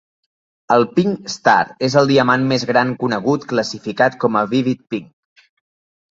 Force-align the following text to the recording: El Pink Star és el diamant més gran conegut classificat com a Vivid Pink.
El 0.75 0.83
Pink 0.93 1.25
Star 1.33 1.57
és 1.87 1.97
el 2.01 2.07
diamant 2.11 2.47
més 2.51 2.65
gran 2.69 2.93
conegut 3.03 3.45
classificat 3.51 4.17
com 4.25 4.39
a 4.41 4.43
Vivid 4.55 4.81
Pink. 4.95 5.43